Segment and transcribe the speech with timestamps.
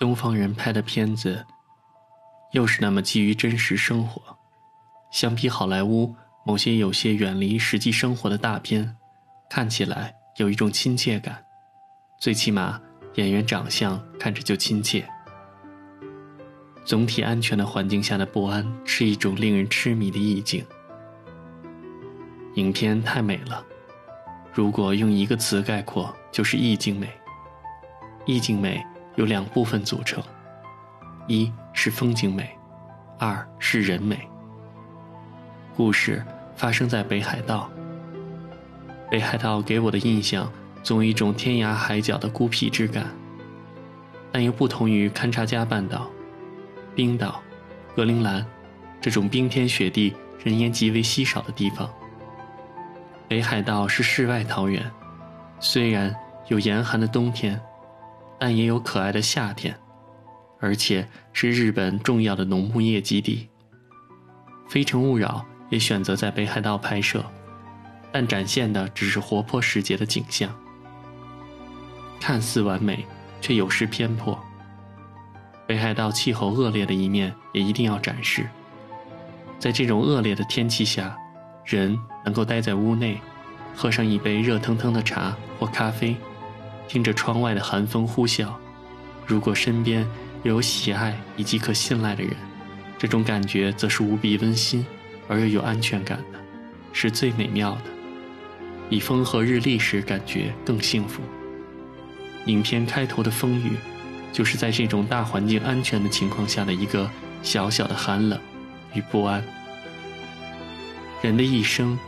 [0.00, 1.44] 东方人拍的片子，
[2.52, 4.38] 又是那么基于真实生活。
[5.12, 8.96] 相比好莱坞某些有些远离实际生活的大片，
[9.50, 11.44] 看起来有一种亲切感。
[12.18, 12.80] 最起码
[13.16, 15.06] 演员长相看着就亲切。
[16.82, 20.64] 总体安全的环境下的不安，是一种令人痴迷的意境。
[22.54, 23.62] 影片太美了，
[24.50, 27.12] 如果用一个词概括，就是意境美。
[28.24, 28.82] 意境美
[29.16, 30.22] 由两部分组成，
[31.26, 32.50] 一是风景美，
[33.18, 34.18] 二是人美。
[35.76, 36.24] 故事
[36.56, 37.70] 发生在北海道。
[39.10, 40.50] 北海道给我的印象
[40.82, 43.06] 总有一种天涯海角的孤僻之感，
[44.30, 46.08] 但又不同于勘察加半岛。
[46.94, 47.40] 冰岛、
[47.96, 48.44] 格陵兰，
[49.00, 51.88] 这种冰天雪地、人烟极为稀少的地方。
[53.26, 54.88] 北海道是世外桃源，
[55.60, 56.14] 虽然
[56.48, 57.60] 有严寒的冬天，
[58.40, 59.78] 但也有可爱的夏天，
[60.60, 63.46] 而且是日本重要的农牧业基地。
[64.70, 67.22] 《非诚勿扰》也选择在北海道拍摄，
[68.10, 70.50] 但展现的只是活泼时节的景象，
[72.18, 73.04] 看似完美，
[73.42, 74.38] 却有失偏颇。
[75.66, 78.48] 北海道气候恶劣的一面也一定要展示。
[79.58, 81.14] 在这种恶劣的天气下，
[81.66, 81.94] 人
[82.24, 83.20] 能够待在屋内，
[83.76, 86.16] 喝上一杯热腾腾的茶或咖啡，
[86.90, 88.48] 听着窗外的寒风呼啸。
[89.24, 90.04] 如果身边
[90.42, 92.34] 有喜爱以及可信赖的人，
[92.98, 94.84] 这种感觉则是无比温馨
[95.28, 96.40] 而又有安全感的，
[96.92, 97.82] 是最美妙的。
[98.88, 101.22] 比风和日丽时感觉更幸福。
[102.46, 103.76] 影片开头的风雨。
[104.32, 107.10] 就是在这种大环境安全的情况下的一个
[107.42, 108.38] 小小的寒冷
[108.94, 109.42] 与不安。
[111.20, 111.98] 人的一生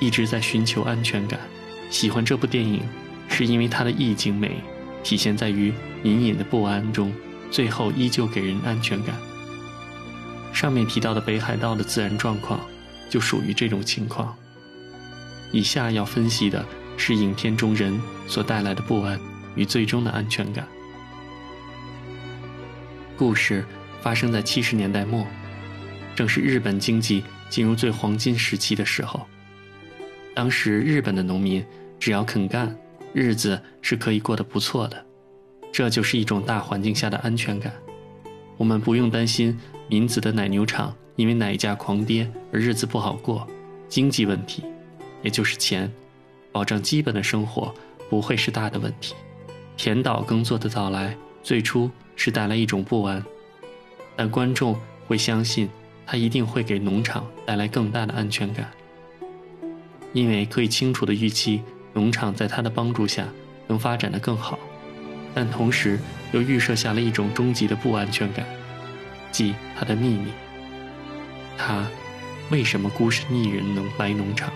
[0.00, 1.38] 一直在寻求安全感，
[1.90, 2.80] 喜欢这部电影，
[3.28, 4.62] 是因为它的意境美，
[5.02, 5.72] 体现在于
[6.04, 7.12] 隐隐的不安中，
[7.50, 9.14] 最后依旧给人安全感。
[10.52, 12.60] 上面提到的北海道的自然状况，
[13.10, 14.34] 就属于这种情况。
[15.52, 16.64] 以下要分析的
[16.96, 19.18] 是影片中人所带来的不安
[19.54, 20.66] 与最终的安全感。
[23.16, 23.64] 故事
[24.00, 25.26] 发生在七十年代末，
[26.14, 29.26] 正是日本经济进入最黄金时期的时候。
[30.34, 31.64] 当时日本的农民
[31.98, 32.76] 只要肯干，
[33.18, 35.06] 日子是可以过得不错的。
[35.72, 37.72] 这就是一种大环境下的安全感。
[38.58, 43.48] 我们不用担心民子的奶牛场因为奶价狂跌而日子不好过，
[43.88, 44.62] 经济问题，
[45.22, 45.90] 也就是钱，
[46.52, 47.74] 保障基本的生活
[48.10, 49.14] 不会是大的问题。
[49.78, 51.90] 田岛耕作的到来，最初。
[52.18, 53.22] 是带来一种不安，
[54.16, 54.74] 但观众
[55.06, 55.68] 会相信
[56.06, 58.70] 他一定会给农场带来更大的安全感，
[60.14, 61.60] 因为可以清楚地预期
[61.96, 63.26] 农场在他的帮助下
[63.66, 64.58] 能发展得更好，
[65.34, 65.98] 但同时
[66.30, 68.44] 又预设下了一种终极的不安全感，
[69.32, 70.30] 即他的秘密。
[71.56, 71.86] 他
[72.50, 74.50] 为什么孤身一人能来农场？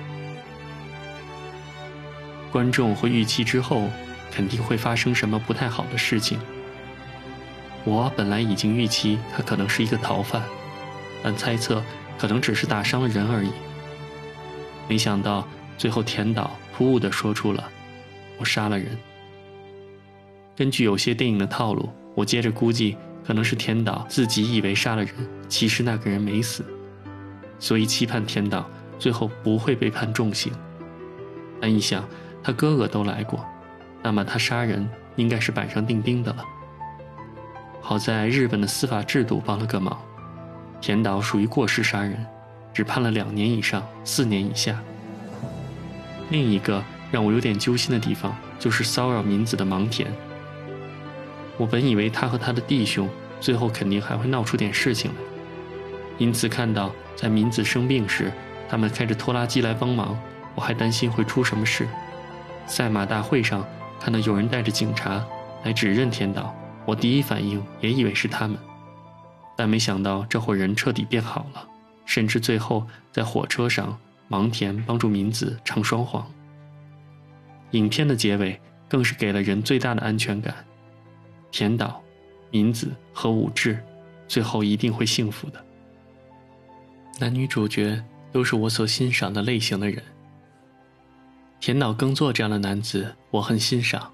[2.53, 3.89] 观众会预期之后
[4.31, 6.39] 肯定会发生什么不太好的事情。
[7.85, 10.43] 我本来已经预期他可能是一个逃犯，
[11.23, 11.83] 但猜测
[12.19, 13.51] 可能只是打伤了人而已。
[14.87, 15.49] 没想到
[15.81, 17.67] 最后田岛突兀地说出了
[18.37, 18.99] “我杀了人”。
[20.55, 25.15] 根据有些电影的套路，我接着估计可能是田岛自己以为杀了人，
[25.49, 26.63] 其实那个人没死，
[27.59, 28.69] 所以期盼田岛
[28.99, 30.53] 最后不会被判重刑。
[31.63, 32.07] 但一想
[32.43, 33.43] 他哥哥都来过，
[34.03, 34.87] 那么他杀人
[35.17, 36.45] 应该是板上钉钉的了。
[37.81, 39.99] 好在日本的司法制度帮了个忙，
[40.79, 42.23] 田岛属于过失杀人，
[42.75, 44.79] 只判了两年以上四年以下。
[46.31, 50.11] 另一个让我有点揪心的地方就是骚扰民子的芒田。
[51.59, 53.09] 我本以为他和他的弟兄
[53.41, 55.17] 最后肯定还会闹出点事情来，
[56.19, 58.33] 因此看到在民子生病时，
[58.69, 60.19] 他们开着拖拉机来帮忙，
[60.55, 61.87] 我还担心会出什么事。
[62.67, 63.67] 赛马大会上
[64.01, 65.25] 看到有人带着警察
[65.65, 66.55] 来指认田岛。
[66.87, 68.57] 我第一反应也以为是他们，
[69.57, 71.67] 但没想到这伙人彻底变好了，
[72.07, 73.99] 甚至最后在火车上，
[74.31, 76.25] 芒田帮助明子唱双簧。
[77.73, 80.55] 影片的结尾更是给了人最大的安全感：
[81.51, 82.01] 田岛、
[82.49, 83.83] 明子和武志，
[84.29, 85.61] 最后一定会幸福的。
[87.19, 88.01] 男女主角
[88.31, 90.01] 都是我所欣赏的类型的人。
[91.59, 94.13] 田岛耕作这样的男子，我很欣赏，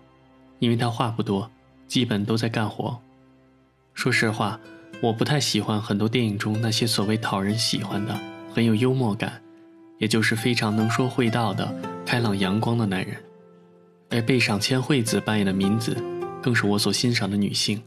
[0.60, 1.50] 因为他话不多。
[1.86, 2.98] 基本都在干活。
[3.92, 4.58] 说实话，
[5.02, 8.18] 我不太喜欢很多电影中那些所谓讨人喜欢的、
[8.52, 9.40] 很有幽默感，
[9.98, 13.16] 也就是非常能说会道的开朗阳光的男人。
[14.08, 15.96] 而被赏千惠子扮演的敏子，
[16.42, 17.82] 更是我所欣赏的女性。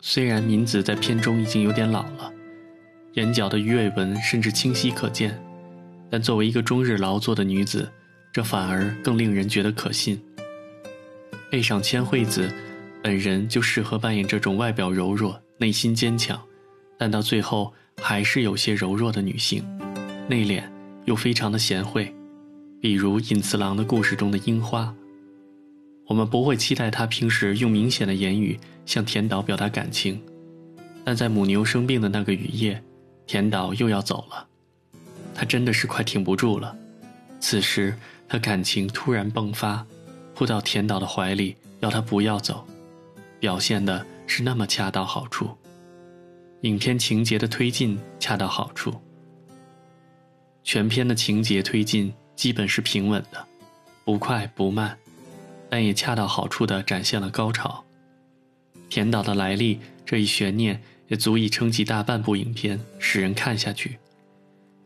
[0.00, 2.32] 虽然敏子在片中已经有点老了，
[3.12, 5.38] 眼角的鱼尾纹甚至清晰可见，
[6.10, 7.88] 但作为一个终日劳作的女子，
[8.32, 10.20] 这反而更令人觉得可信。
[11.50, 12.50] 背上千惠子
[13.02, 16.40] 本人就适合扮演这种外表柔弱、内心坚强，
[16.98, 19.62] 但到最后还是有些柔弱的女性，
[20.26, 20.62] 内敛
[21.04, 22.14] 又非常的贤惠，
[22.80, 24.94] 比如尹次郎的故事中的樱花。
[26.06, 30.20] 我们不会期待他平时用明显的言语向田岛表达感情，
[31.04, 32.82] 但在母牛生病的那个雨夜，
[33.26, 34.46] 田岛又要走了，
[35.34, 36.76] 他真的是快挺不住了。
[37.40, 37.96] 此时
[38.28, 39.86] 他感情突然迸发，
[40.34, 42.66] 扑到田岛的怀里，要他不要走，
[43.40, 45.50] 表现的是那么恰到好处。
[46.62, 48.94] 影片情节的推进恰到好处，
[50.64, 53.46] 全片的情节推进基本是平稳的，
[54.04, 54.96] 不快不慢。
[55.68, 57.82] 但也恰到好处地展现了高潮。
[58.90, 63.98] 田岛的来历这一悬念也足以撑起大半部影片，使人看下去。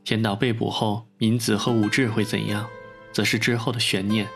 [0.04, 2.64] 田岛被捕后，敏子和武志会怎样，
[3.12, 4.28] 则是之后的悬念。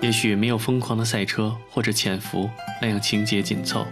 [0.00, 2.48] 也许没有疯狂的赛车或者潜伏
[2.80, 3.84] 那样情节紧凑，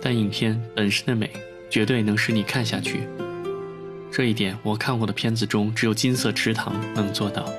[0.00, 1.28] 但影片本身的美
[1.68, 3.08] 绝对能使你看下去。
[4.16, 7.52] 这一点我看过的片子中，只有《金色池塘》能做到。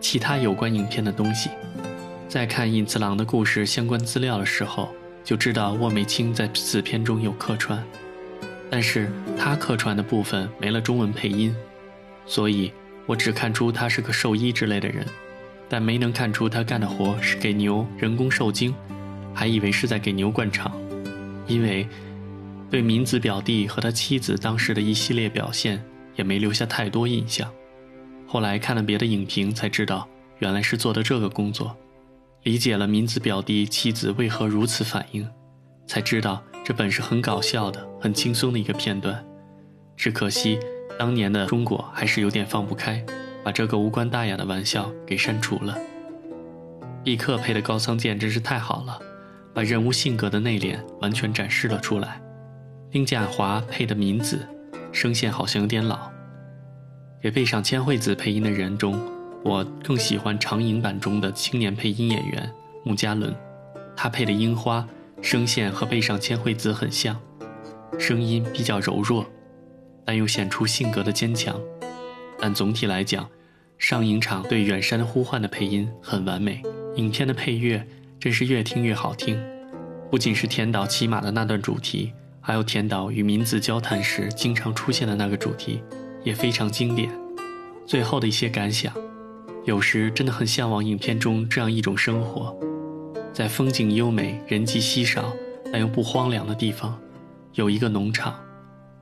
[0.00, 1.50] 其他有关影片的东西，
[2.28, 7.80] 在看尹次郎的故事相关资料的时候，就知道沃美清在此片中有客串，
[8.68, 9.08] 但是
[9.38, 11.54] 他客串的部分没了中文配音，
[12.26, 12.72] 所以
[13.06, 15.06] 我只看出他是个兽医之类的人，
[15.68, 18.74] 但没能看出他干的活是给牛人工受精，
[19.32, 20.76] 还以为是在给牛灌肠，
[21.46, 21.86] 因为
[22.70, 25.82] 对民子表弟和他妻子当时的一系列表现
[26.16, 27.50] 也没留下太多印象。
[28.26, 30.08] 后来看了别的影评，才知道
[30.40, 31.76] 原来是做的这个工作，
[32.42, 35.28] 理解了明子表弟妻子为何如此反应，
[35.86, 39.24] 才知道这本是很搞笑的、很轻松的一个片段。
[39.96, 40.58] 只可惜
[40.98, 43.02] 当年的中国还是有点放不开，
[43.44, 45.78] 把这个无关大雅的玩笑给删除了。
[47.04, 48.98] 毕克配的高仓健真是太好了，
[49.54, 52.20] 把人物性格的内敛完全展示了出来。
[52.96, 54.48] 丁家华配的敏子，
[54.90, 56.10] 声线好像有点老。
[57.20, 58.98] 给背上千惠子配音的人中，
[59.44, 62.50] 我更喜欢长影版中的青年配音演员
[62.84, 63.36] 穆嘉伦，
[63.94, 64.88] 他配的樱花
[65.20, 67.20] 声线和背上千惠子很像，
[67.98, 69.26] 声音比较柔弱，
[70.02, 71.54] 但又显出性格的坚强。
[72.40, 73.28] 但总体来讲，
[73.76, 76.62] 上影场对远山呼唤的配音很完美。
[76.94, 77.86] 影片的配乐
[78.18, 79.38] 真是越听越好听，
[80.10, 82.14] 不仅是田岛骑马的那段主题，
[82.46, 85.82] 还有田岛与民子交谈时经常出现的那个主题。
[86.26, 87.08] 也非常经典。
[87.86, 88.92] 最后的一些感想，
[89.64, 92.58] 有时真的很向往影片中这样一种生活，
[93.32, 95.32] 在风景优美、人迹稀少
[95.70, 97.00] 但又不荒凉的地方，
[97.52, 98.36] 有一个农场，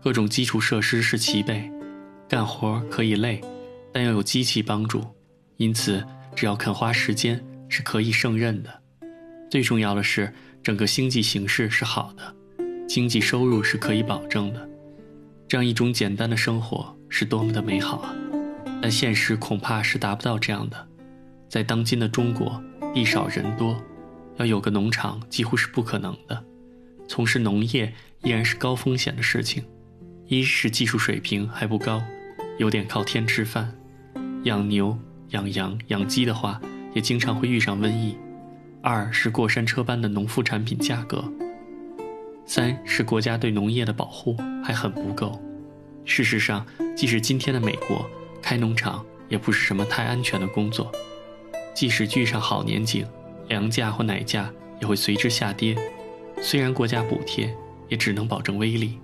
[0.02, 1.70] 各种基础设施是齐备，
[2.28, 3.40] 干活可以累，
[3.90, 5.02] 但又有机器帮助，
[5.56, 6.04] 因此
[6.36, 8.70] 只要肯花时间是可以胜任的。
[9.50, 10.30] 最重要的是，
[10.62, 12.34] 整个星际形势是好的，
[12.88, 14.68] 经济收入是可以保证的。
[15.46, 16.94] 这样一种简单的生活。
[17.16, 18.12] 是多么的美好啊！
[18.82, 20.88] 但现实恐怕是达不到这样的。
[21.48, 22.60] 在当今的中国，
[22.92, 23.80] 地少人多，
[24.36, 26.44] 要有个农场几乎是不可能的。
[27.06, 27.92] 从事农业
[28.24, 29.62] 依然是高风险的事情。
[30.26, 32.02] 一是技术水平还不高，
[32.58, 33.68] 有点靠天吃饭；
[34.42, 36.60] 养牛、养羊、养鸡的话，
[36.94, 38.16] 也经常会遇上瘟疫。
[38.82, 41.22] 二是过山车般的农副产品价格。
[42.46, 45.40] 三是国家对农业的保护还很不够。
[46.04, 46.64] 事实上，
[46.96, 48.04] 即使今天的美国
[48.42, 50.92] 开农场也不是什么太安全的工作。
[51.74, 53.06] 即使遇上好年景，
[53.48, 55.76] 粮价或奶价也会随之下跌。
[56.40, 57.52] 虽然国家补贴，
[57.88, 58.98] 也只能保证威力。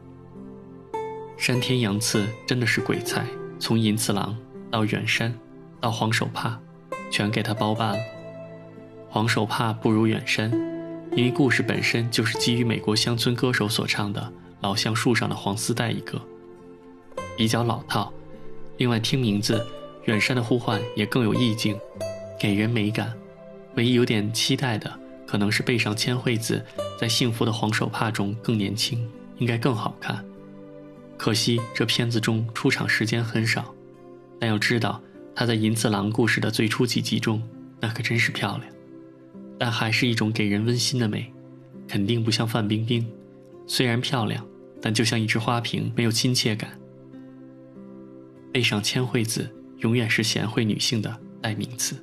[1.37, 3.25] 山田洋次真的是鬼才，
[3.59, 4.37] 从银次郎
[4.71, 5.35] 到远山，
[5.81, 6.61] 到黄手帕，
[7.11, 7.99] 全给他包办了。
[9.09, 10.51] 黄手帕不如远山，
[11.17, 14.21] 因为故事本身就是基于美国乡村歌手所唱的
[14.61, 16.21] 《老橡树上的黄丝带》一个。
[17.37, 18.13] 比较老套，
[18.77, 19.67] 另外听名字，
[20.05, 21.77] 远山的呼唤也更有意境，
[22.39, 23.13] 给人美感。
[23.75, 24.93] 唯一有点期待的，
[25.27, 26.65] 可能是背上千惠子
[26.99, 30.25] 在幸福的黄手帕中更年轻，应该更好看。
[31.17, 33.75] 可惜这片子中出场时间很少，
[34.39, 35.01] 但要知道
[35.35, 37.43] 她在银次郎故事的最初几集中，
[37.81, 38.80] 那可真是漂亮。
[39.61, 41.31] 但还是一种给人温馨的美，
[41.87, 43.07] 肯定不像范冰冰，
[43.67, 44.43] 虽然漂亮，
[44.81, 46.71] 但就像一只花瓶，没有亲切感。
[48.51, 51.95] 背上千惠子，永远是贤惠女性的代名词。